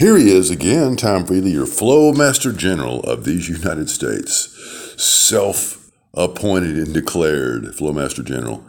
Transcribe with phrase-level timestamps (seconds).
[0.00, 4.48] Here he is again, Tom Friedley, your Flow Master General of these United States.
[4.96, 8.66] Self appointed and declared Flow Master General.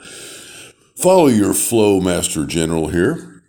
[0.98, 3.44] Follow your Flow Master General here.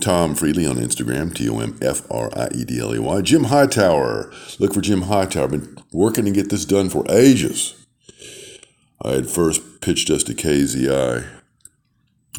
[0.00, 3.20] Tom Friedley on Instagram, T O M F R I E D L E Y.
[3.20, 4.32] Jim Hightower.
[4.58, 5.48] Look for Jim Hightower.
[5.48, 7.84] Been working to get this done for ages.
[9.04, 11.39] I had first pitched us to KZI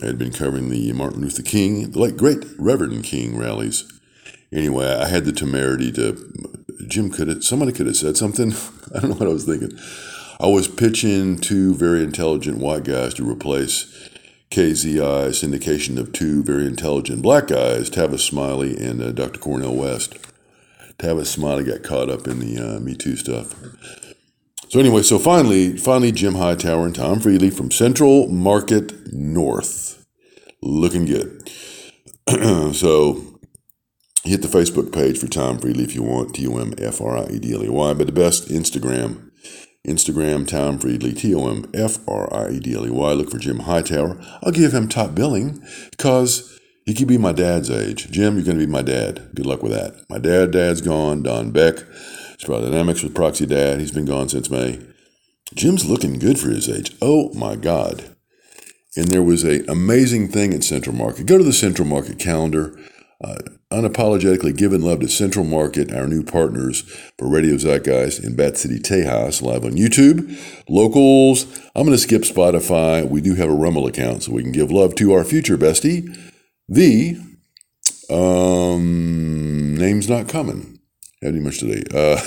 [0.01, 3.91] I had been covering the Martin Luther King, the late great Reverend King rallies.
[4.51, 6.57] Anyway, I had the temerity to.
[6.87, 8.53] Jim could have, somebody could have said something.
[8.95, 9.77] I don't know what I was thinking.
[10.39, 14.09] I was pitching two very intelligent white guys to replace
[14.49, 19.39] KZI syndication of two very intelligent black guys, Tavis Smiley and uh, Dr.
[19.39, 20.15] Cornel West.
[20.97, 23.55] Tavis Smiley got caught up in the uh, Me Too stuff.
[24.71, 30.05] So anyway, so finally, finally, Jim Hightower and Tom Friedley from Central Market North,
[30.61, 31.45] looking good.
[32.73, 33.21] so
[34.23, 37.17] hit the Facebook page for Tom Friedley if you want, T O M F R
[37.17, 37.93] I E D L E Y.
[37.93, 39.29] But the best Instagram,
[39.85, 43.11] Instagram Tom Friedley, T O M F R I E D L E Y.
[43.11, 44.17] Look for Jim Hightower.
[44.41, 48.09] I'll give him top billing because he could be my dad's age.
[48.09, 49.31] Jim, you're going to be my dad.
[49.35, 50.05] Good luck with that.
[50.09, 51.23] My dad, dad's gone.
[51.23, 51.79] Don Beck.
[52.41, 53.79] Spiral Dynamics with Proxy Dad.
[53.79, 54.79] He's been gone since May.
[55.53, 56.91] Jim's looking good for his age.
[56.99, 58.15] Oh my God.
[58.97, 61.27] And there was a amazing thing at Central Market.
[61.27, 62.75] Go to the Central Market calendar.
[63.23, 63.37] Uh,
[63.71, 66.81] unapologetically giving love to Central Market, our new partners
[67.19, 70.35] for Radio Zeitgeist in Bat City, Tejas, live on YouTube.
[70.67, 73.07] Locals, I'm going to skip Spotify.
[73.07, 76.17] We do have a Rumble account, so we can give love to our future bestie.
[76.67, 77.17] The
[78.09, 80.80] um, name's not coming.
[81.21, 81.83] Had much today.
[81.93, 82.19] Uh,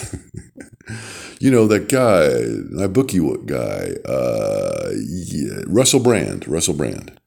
[1.41, 6.47] you know that guy, my bookie guy, uh, yeah, Russell Brand.
[6.47, 7.19] Russell Brand.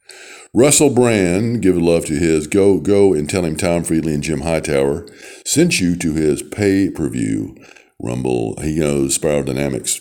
[0.54, 2.48] Russell Brand, give love to his.
[2.48, 5.06] Go, go and tell him Tom Friedley and Jim Hightower
[5.46, 7.58] sent you to his pay per view
[8.02, 8.56] Rumble.
[8.62, 10.00] He knows Spiral Dynamics.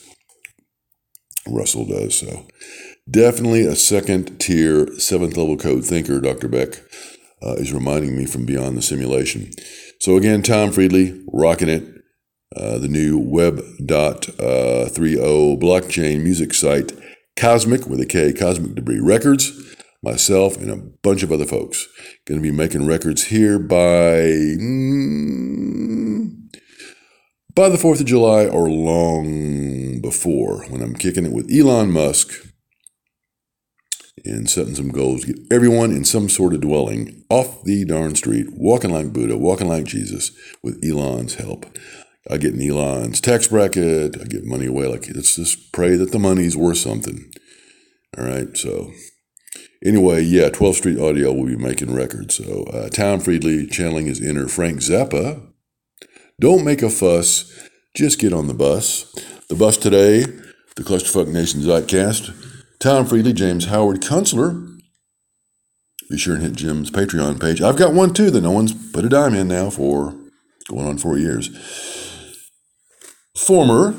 [1.48, 2.46] Russell does so.
[3.10, 6.48] Definitely a second tier, seventh level code thinker, Dr.
[6.48, 6.82] Beck
[7.42, 9.50] uh, is reminding me from beyond the simulation.
[10.00, 11.84] So again, Tom Friedley, rocking it.
[12.54, 14.88] Uh, the new Web.30 uh,
[15.58, 16.92] blockchain music site,
[17.36, 19.52] Cosmic with a K, Cosmic Debris Records.
[20.02, 21.88] Myself and a bunch of other folks
[22.26, 24.22] going to be making records here by
[24.60, 26.30] mm,
[27.54, 32.45] by the Fourth of July or long before when I'm kicking it with Elon Musk
[34.28, 38.46] and setting some goals get everyone in some sort of dwelling off the darn street,
[38.52, 40.32] walking like Buddha, walking like Jesus
[40.62, 41.66] with Elon's help.
[42.30, 44.86] I get in Elon's tax bracket, I get money away.
[44.86, 47.32] Like, let's just pray that the money's worth something.
[48.18, 48.92] All right, so
[49.84, 52.36] anyway, yeah, 12th Street Audio will be making records.
[52.36, 55.46] So uh, Tom Friedley channeling his inner Frank Zappa.
[56.40, 57.52] Don't make a fuss,
[57.94, 59.12] just get on the bus.
[59.48, 60.22] The bus today,
[60.74, 62.55] the Clusterfuck Nation Zeitcast
[62.86, 64.78] Tom Friedley, James Howard Kunstler.
[66.08, 67.60] Be sure and hit Jim's Patreon page.
[67.60, 70.14] I've got one too that no one's put a dime in now for
[70.68, 71.48] going on four years.
[73.36, 73.96] Former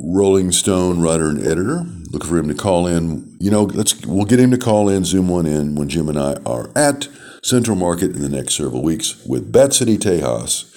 [0.00, 1.84] Rolling Stone writer and editor.
[2.12, 3.36] Looking for him to call in.
[3.40, 6.16] You know, let's we'll get him to call in, zoom one in when Jim and
[6.16, 7.08] I are at
[7.42, 10.70] Central Market in the next several weeks with Bat City Tejas.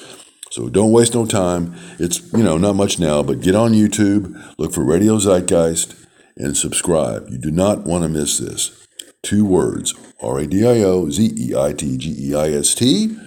[0.50, 1.75] So don't waste no time.
[2.00, 6.06] It's you know not much now, but get on YouTube, look for Radio Zeitgeist,
[6.38, 7.28] and subscribe.
[7.30, 8.88] You do not want to miss this.
[9.24, 12.74] Two words R A D I O Z E I T G E I S
[12.75, 13.18] T.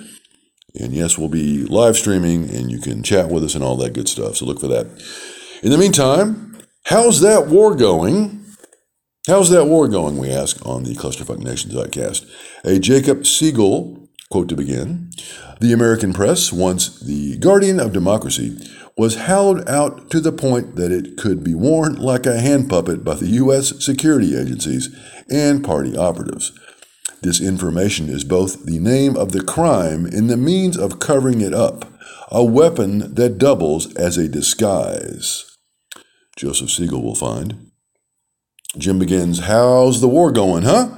[0.79, 3.93] And yes, we'll be live streaming and you can chat with us and all that
[3.93, 4.37] good stuff.
[4.37, 4.87] So look for that.
[5.63, 8.41] In the meantime, how's that war going?
[9.27, 12.27] How's that war going, we ask on the Clusterfuck Nation podcast.
[12.65, 14.00] A Jacob Siegel
[14.31, 15.11] quote to begin
[15.61, 18.57] The American press, once the guardian of democracy,
[18.97, 23.03] was held out to the point that it could be worn like a hand puppet
[23.05, 23.85] by the U.S.
[23.85, 24.89] security agencies
[25.29, 26.53] and party operatives.
[27.23, 31.53] This information is both the name of the crime and the means of covering it
[31.53, 31.93] up,
[32.31, 35.45] a weapon that doubles as a disguise.
[36.37, 37.71] Joseph Siegel will find.
[38.79, 40.97] Jim begins, How's the war going, huh?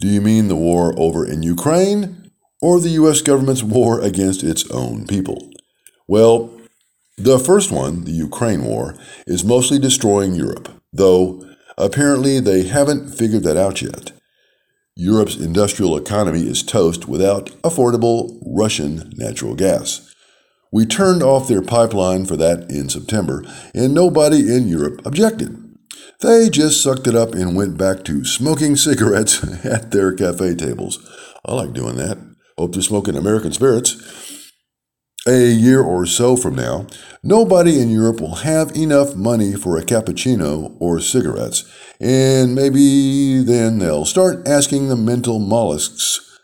[0.00, 2.27] Do you mean the war over in Ukraine
[2.60, 3.22] or the U.S.
[3.22, 5.50] government's war against its own people?
[6.06, 6.50] Well,
[7.16, 8.94] the first one, the Ukraine war,
[9.26, 11.44] is mostly destroying Europe, though
[11.76, 14.12] apparently they haven't figured that out yet.
[14.94, 20.12] Europe's industrial economy is toast without affordable Russian natural gas.
[20.72, 23.44] We turned off their pipeline for that in September,
[23.74, 25.56] and nobody in Europe objected.
[26.20, 30.98] They just sucked it up and went back to smoking cigarettes at their cafe tables.
[31.44, 32.18] I like doing that.
[32.58, 33.96] Hope to smoke American spirits.
[35.26, 36.86] A year or so from now,
[37.22, 41.64] nobody in Europe will have enough money for a cappuccino or cigarettes,
[42.00, 46.38] and maybe then they'll start asking the mental mollusks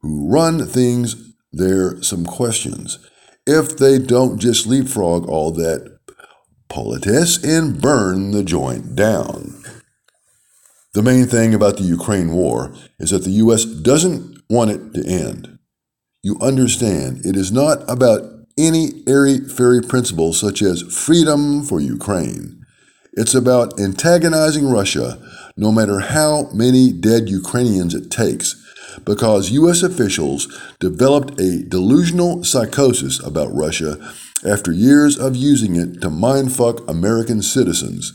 [0.00, 1.16] who run things
[1.52, 2.98] there some questions.
[3.46, 5.98] If they don't just leapfrog all that
[6.68, 9.62] politesse and burn the joint down.
[10.94, 13.64] The main thing about the Ukraine war is that the U.S.
[13.64, 15.51] doesn't want it to end.
[16.22, 18.22] You understand, it is not about
[18.56, 22.64] any airy fairy principle such as freedom for Ukraine.
[23.14, 25.18] It's about antagonizing Russia,
[25.56, 28.54] no matter how many dead Ukrainians it takes,
[29.04, 29.82] because U.S.
[29.82, 30.46] officials
[30.78, 33.96] developed a delusional psychosis about Russia
[34.46, 38.12] after years of using it to mindfuck American citizens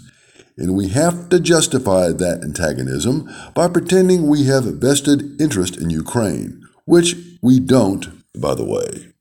[0.57, 6.67] and we have to justify that antagonism by pretending we have vested interest in Ukraine,
[6.88, 9.12] which we don't, by the way.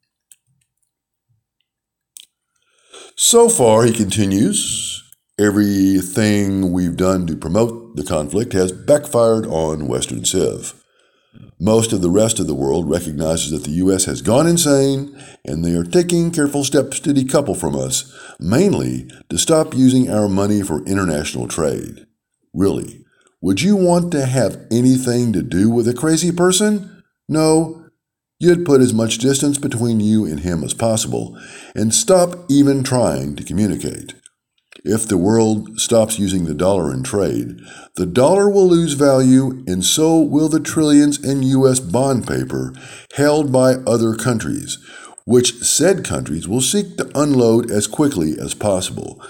[3.16, 5.02] So far, he continues,
[5.38, 10.74] everything we've done to promote the conflict has backfired on Western Civ.
[11.58, 14.04] Most of the rest of the world recognizes that the U.S.
[14.04, 19.38] has gone insane, and they are taking careful steps to decouple from us, mainly to
[19.38, 22.06] stop using our money for international trade.
[22.54, 23.04] Really,
[23.40, 26.95] would you want to have anything to do with a crazy person?
[27.28, 27.82] No.
[28.38, 31.38] You'd put as much distance between you and him as possible,
[31.74, 34.14] and stop even trying to communicate.
[34.84, 37.58] If the world stops using the dollar in trade,
[37.96, 41.80] the dollar will lose value, and so will the trillions in U.S.
[41.80, 42.74] bond paper
[43.14, 44.78] held by other countries,
[45.24, 49.20] which said countries will seek to unload as quickly as possible.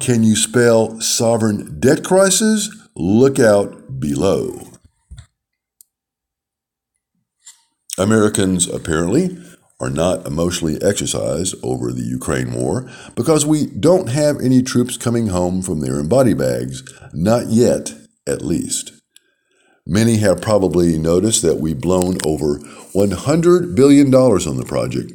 [0.00, 2.68] Can you spell sovereign debt crisis?
[2.94, 4.75] Look out below.
[7.98, 9.38] Americans apparently
[9.80, 15.28] are not emotionally exercised over the Ukraine war because we don't have any troops coming
[15.28, 16.82] home from there in body bags,
[17.12, 17.92] not yet,
[18.26, 18.92] at least.
[19.86, 22.58] Many have probably noticed that we've blown over
[22.94, 25.12] $100 billion on the project,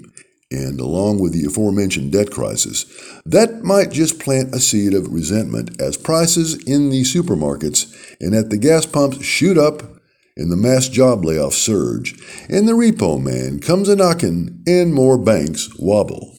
[0.50, 2.86] and along with the aforementioned debt crisis,
[3.26, 8.50] that might just plant a seed of resentment as prices in the supermarkets and at
[8.50, 10.01] the gas pumps shoot up
[10.38, 12.14] and the mass job layoff surge,
[12.50, 16.38] and the repo man comes a knocking, and more banks wobble.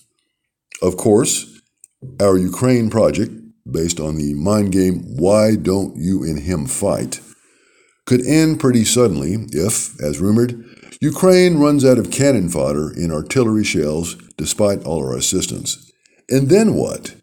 [0.80, 1.60] Of course,
[2.20, 3.32] our Ukraine project,
[3.70, 7.20] based on the mind game Why Don't You and Him Fight,
[8.06, 10.64] could end pretty suddenly if, as rumored,
[11.00, 15.90] Ukraine runs out of cannon fodder and artillery shells despite all our assistance.
[16.28, 17.16] And then what?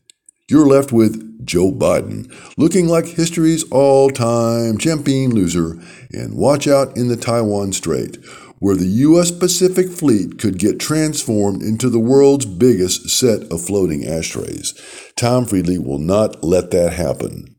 [0.49, 5.79] You're left with Joe Biden, looking like history's all time champion loser,
[6.11, 8.17] and watch out in the Taiwan Strait,
[8.59, 9.31] where the U.S.
[9.31, 14.73] Pacific Fleet could get transformed into the world's biggest set of floating ashtrays.
[15.15, 17.55] Tom Friedley will not let that happen.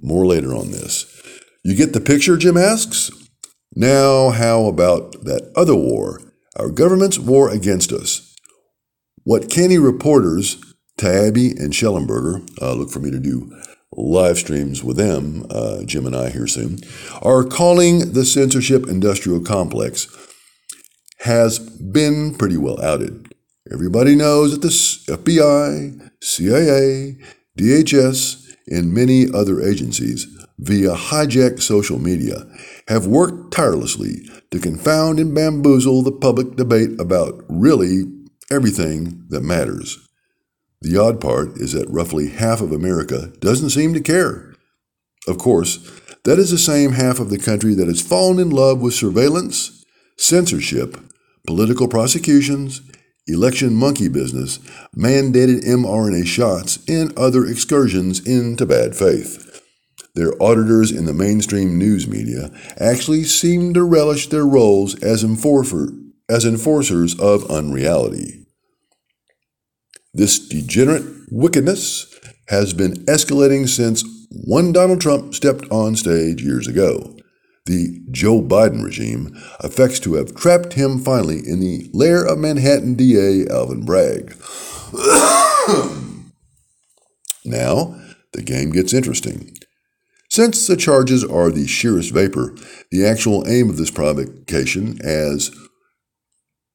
[0.00, 1.06] More later on this.
[1.64, 3.10] You get the picture, Jim asks?
[3.74, 6.20] Now, how about that other war,
[6.56, 8.34] our government's war against us?
[9.24, 10.56] What canny reporters
[11.00, 12.46] Taibbi and Shellenberger.
[12.60, 13.50] uh, look for me to do
[13.96, 16.80] live streams with them, uh, Jim and I here soon,
[17.22, 20.14] are calling the censorship industrial complex
[21.20, 23.34] has been pretty well outed.
[23.72, 27.16] Everybody knows that the FBI, CIA,
[27.58, 30.26] DHS, and many other agencies,
[30.58, 32.46] via hijacked social media,
[32.88, 38.02] have worked tirelessly to confound and bamboozle the public debate about really
[38.50, 40.09] everything that matters.
[40.82, 44.54] The odd part is that roughly half of America doesn't seem to care.
[45.28, 45.78] Of course,
[46.24, 49.84] that is the same half of the country that has fallen in love with surveillance,
[50.16, 50.96] censorship,
[51.46, 52.80] political prosecutions,
[53.26, 54.58] election monkey business,
[54.96, 59.62] mandated mRNA shots, and other excursions into bad faith.
[60.14, 65.88] Their auditors in the mainstream news media actually seem to relish their roles as, enforcer,
[66.28, 68.39] as enforcers of unreality.
[70.12, 72.12] This degenerate wickedness
[72.48, 77.16] has been escalating since one Donald Trump stepped on stage years ago.
[77.66, 82.94] The Joe Biden regime affects to have trapped him finally in the lair of Manhattan
[82.94, 84.30] DA Alvin Bragg.
[87.44, 88.00] now,
[88.32, 89.56] the game gets interesting.
[90.28, 92.56] Since the charges are the sheerest vapor,
[92.90, 95.50] the actual aim of this provocation, as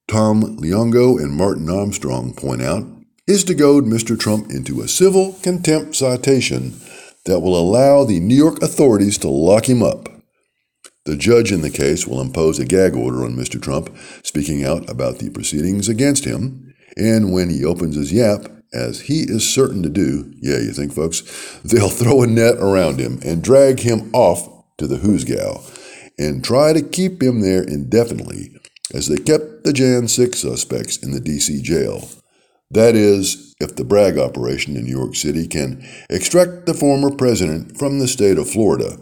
[0.07, 2.85] Tom Luongo and Martin Armstrong point out,
[3.27, 4.19] is to goad Mr.
[4.19, 6.79] Trump into a civil contempt citation
[7.25, 10.09] that will allow the New York authorities to lock him up.
[11.05, 13.61] The judge in the case will impose a gag order on Mr.
[13.61, 19.01] Trump, speaking out about the proceedings against him, and when he opens his yap, as
[19.01, 21.21] he is certain to do, yeah, you think, folks,
[21.63, 25.63] they'll throw a net around him and drag him off to the Hoosgow
[26.17, 28.55] and try to keep him there indefinitely,
[28.93, 31.61] as they kept the Jan 6 suspects in the D.C.
[31.61, 32.07] jail.
[32.71, 37.77] That is, if the Bragg operation in New York City can extract the former president
[37.77, 38.97] from the state of Florida,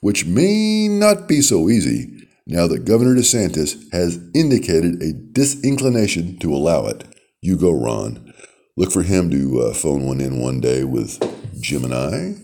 [0.00, 6.54] which may not be so easy now that Governor DeSantis has indicated a disinclination to
[6.54, 7.04] allow it.
[7.42, 8.32] You go, Ron.
[8.76, 11.18] Look for him to uh, phone one in one day with
[11.60, 12.36] Jim and I.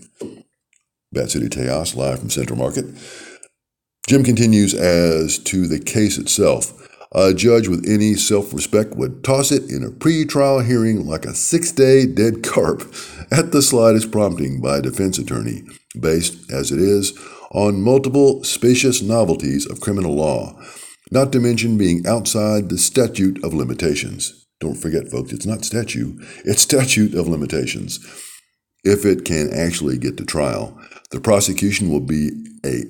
[1.11, 2.85] Bat City Tejas, live from Central Market.
[4.07, 6.84] Jim continues as to the case itself.
[7.17, 11.23] A judge with any self respect would toss it in a pre trial hearing like
[11.23, 12.81] a six day dead carp
[13.31, 15.63] at the slightest prompting by a defense attorney,
[15.97, 17.17] based, as it is,
[17.51, 20.59] on multiple spacious novelties of criminal law,
[21.09, 24.45] not to mention being outside the statute of limitations.
[24.59, 27.99] Don't forget, folks, it's not statute, it's statute of limitations.
[28.83, 30.77] If it can actually get to trial,
[31.11, 32.31] the prosecution will be
[32.65, 32.83] a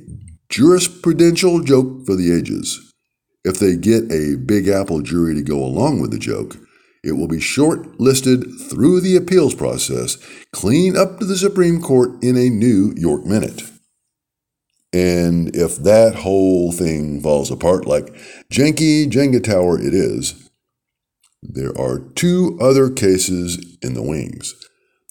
[0.50, 2.92] jurisprudential joke for the ages.
[3.46, 6.58] If they get a Big Apple jury to go along with the joke,
[7.04, 10.18] it will be short-listed through the appeals process,
[10.52, 13.62] clean up to the Supreme Court in a New York minute.
[14.92, 18.16] And if that whole thing falls apart like
[18.52, 20.50] janky Jenga tower it is,
[21.44, 24.56] there are two other cases in the wings.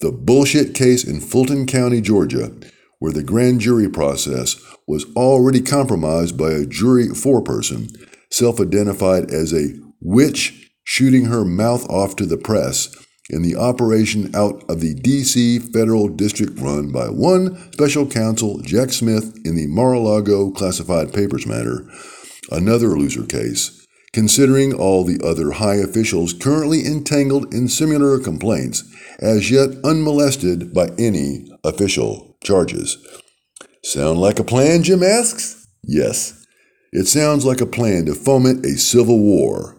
[0.01, 2.51] The bullshit case in Fulton County, Georgia,
[2.99, 7.95] where the grand jury process was already compromised by a jury foreperson
[8.35, 12.93] self identified as a witch shooting her mouth off to the press
[13.29, 15.57] in the operation out of the D.C.
[15.59, 21.11] federal district run by one special counsel, Jack Smith, in the Mar a Lago classified
[21.11, 21.89] papers matter,
[22.51, 28.83] another loser case, considering all the other high officials currently entangled in similar complaints,
[29.19, 32.97] as yet unmolested by any official charges.
[33.83, 35.67] Sound like a plan, Jim asks?
[35.83, 36.44] Yes.
[36.97, 39.75] It sounds like a plan to foment a civil war.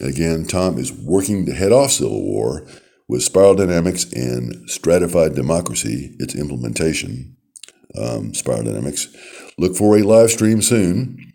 [0.00, 2.64] Again, Tom is working to head off civil war
[3.08, 7.36] with spiral dynamics and stratified democracy, its implementation.
[8.00, 9.08] Um, spiral dynamics.
[9.58, 11.32] Look for a live stream soon.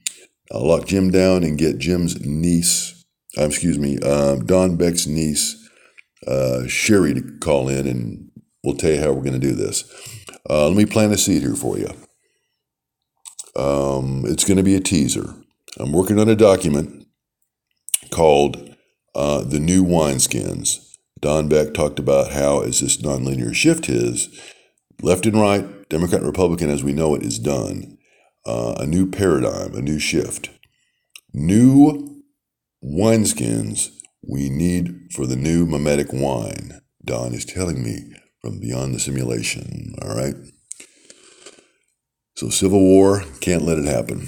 [0.53, 3.03] I'll lock Jim down and get Jim's niece,
[3.37, 5.69] uh, excuse me, um, Don Beck's niece,
[6.25, 8.31] uh, Sherry, to call in, and
[8.63, 9.83] we'll tell you how we're going to do this.
[10.49, 11.89] Uh, let me plant a seed here for you.
[13.93, 15.35] Um, it's going to be a teaser.
[15.77, 17.07] I'm working on a document
[18.11, 18.75] called
[19.15, 20.79] uh, The New Wineskins.
[21.19, 24.29] Don Beck talked about how, as this nonlinear shift is,
[25.01, 27.97] left and right, Democrat and Republican as we know it is done,
[28.45, 30.49] uh, a new paradigm, a new shift.
[31.33, 32.23] New
[32.83, 33.91] wineskins
[34.27, 39.95] we need for the new mimetic wine, Don is telling me from beyond the simulation.
[40.01, 40.35] All right?
[42.43, 44.27] So, civil war, can't let it happen.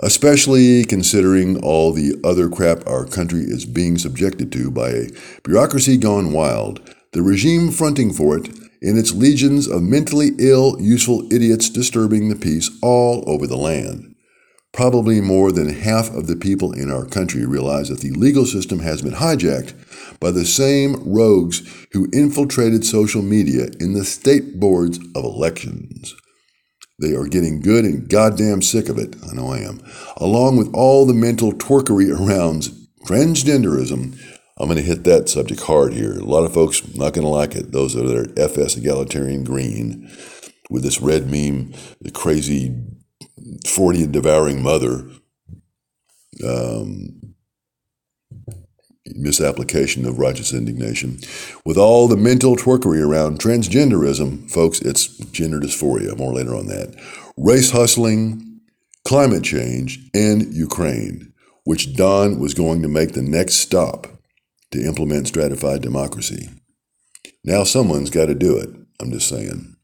[0.00, 5.08] Especially considering all the other crap our country is being subjected to by a
[5.44, 6.80] bureaucracy gone wild,
[7.12, 8.48] the regime fronting for it,
[8.82, 14.16] and its legions of mentally ill, useful idiots disturbing the peace all over the land.
[14.72, 18.80] Probably more than half of the people in our country realize that the legal system
[18.80, 21.62] has been hijacked by the same rogues
[21.92, 26.16] who infiltrated social media in the state boards of elections.
[26.98, 29.16] They are getting good and goddamn sick of it.
[29.28, 29.80] I know I am.
[30.16, 32.70] Along with all the mental twerkery around
[33.06, 34.18] transgenderism.
[34.58, 36.12] I'm going to hit that subject hard here.
[36.12, 37.72] A lot of folks not going to like it.
[37.72, 40.10] Those that are FS egalitarian green
[40.70, 42.74] with this red meme, the crazy
[43.66, 45.06] 40 devouring mother
[46.44, 47.35] um,
[49.14, 51.18] misapplication of righteous indignation.
[51.64, 56.16] With all the mental twerkery around transgenderism, folks, it's gender dysphoria.
[56.16, 56.94] More later on that.
[57.36, 58.60] Race hustling,
[59.06, 61.32] climate change, and Ukraine,
[61.64, 64.06] which Don was going to make the next stop
[64.72, 66.48] to implement stratified democracy.
[67.44, 68.70] Now someone's got to do it.
[69.00, 69.76] I'm just saying.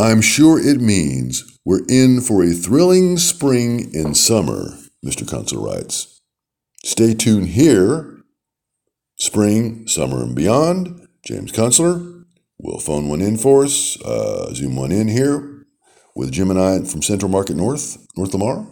[0.00, 5.24] I'm sure it means we're in for a thrilling spring and summer, Mr.
[5.24, 6.17] Kunstler writes.
[6.84, 8.22] Stay tuned here.
[9.16, 11.08] Spring, summer, and beyond.
[11.24, 12.24] James Kunstler
[12.58, 15.66] will phone one in for us, uh, zoom one in here
[16.14, 18.66] with Jim and I from Central Market North, North Lamar.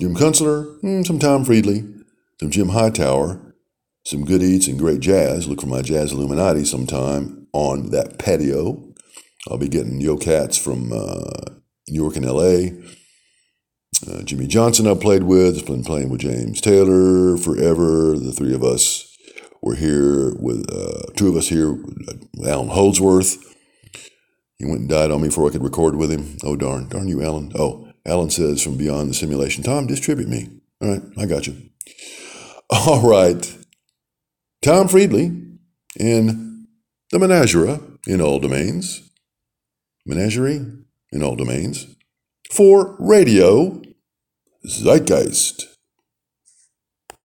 [0.00, 1.84] Jim Kunstler, mm, some Tom Friedley,
[2.38, 3.54] some Jim Hightower,
[4.06, 5.48] some good eats and great jazz.
[5.48, 8.94] Look for my Jazz Illuminati sometime on that patio.
[9.50, 11.54] I'll be getting Yo Cats from uh,
[11.88, 12.80] New York and L.A.
[14.06, 18.16] Uh, Jimmy Johnson I played with, has been playing with James Taylor forever.
[18.16, 19.16] The three of us
[19.60, 21.76] were here with uh, two of us here.
[22.46, 23.44] Allan Holdsworth.
[24.56, 26.36] He went and died on me before I could record with him.
[26.44, 27.52] Oh darn, darn you, Alan.
[27.56, 30.48] Oh, Alan says from beyond the simulation, Tom, distribute me.
[30.80, 31.56] All right, I got you.
[32.70, 33.56] All right,
[34.62, 35.32] Tom Friedley
[35.98, 36.66] in
[37.10, 39.10] the Menagerie in all domains.
[40.06, 40.64] Menagerie
[41.12, 41.86] in all domains
[42.50, 43.80] for Radio
[44.64, 45.77] Zeitgeist.